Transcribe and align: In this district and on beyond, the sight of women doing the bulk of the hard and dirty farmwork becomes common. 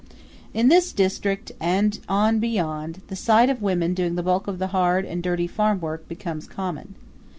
In 0.51 0.67
this 0.69 0.93
district 0.93 1.51
and 1.59 1.99
on 2.09 2.39
beyond, 2.39 3.03
the 3.09 3.15
sight 3.15 3.51
of 3.51 3.61
women 3.61 3.93
doing 3.93 4.15
the 4.15 4.23
bulk 4.23 4.47
of 4.47 4.57
the 4.57 4.69
hard 4.73 5.05
and 5.05 5.21
dirty 5.21 5.45
farmwork 5.47 6.07
becomes 6.07 6.47
common. 6.47 6.95